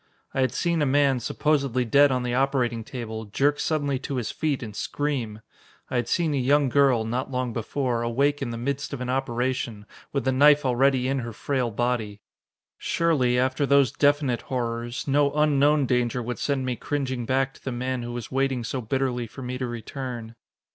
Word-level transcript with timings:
I 0.33 0.41
had 0.41 0.51
seen 0.51 0.81
a 0.81 0.85
man, 0.87 1.19
supposedly 1.19 1.85
dead 1.85 2.11
on 2.11 2.23
the 2.23 2.33
operating 2.33 2.83
table, 2.83 3.25
jerk 3.25 3.59
suddenly 3.59 3.99
to 3.99 4.15
his 4.15 4.31
feet 4.31 4.63
and 4.63 4.75
scream. 4.75 5.41
I 5.91 5.97
had 5.97 6.07
seen 6.07 6.33
a 6.33 6.37
young 6.37 6.69
girl, 6.69 7.05
not 7.05 7.29
long 7.29 7.53
before, 7.53 8.01
awake 8.01 8.41
in 8.41 8.49
the 8.49 8.57
midst 8.57 8.93
of 8.93 9.01
an 9.01 9.11
operation, 9.11 9.85
with 10.11 10.23
the 10.25 10.31
knife 10.31 10.65
already 10.65 11.07
in 11.07 11.19
her 11.19 11.31
frail 11.33 11.69
body. 11.69 12.19
Surely, 12.79 13.37
after 13.37 13.67
those 13.67 13.91
definite 13.91 14.41
horrors, 14.41 15.07
no 15.07 15.31
unknown 15.33 15.85
danger 15.85 16.23
would 16.23 16.39
send 16.39 16.65
me 16.65 16.75
cringing 16.75 17.27
back 17.27 17.53
to 17.53 17.63
the 17.63 17.71
man 17.71 18.01
who 18.01 18.11
was 18.13 18.31
waiting 18.31 18.63
so 18.63 18.81
bitterly 18.81 19.27
for 19.27 19.43
me 19.43 19.59
to 19.59 19.67
return. 19.67 20.33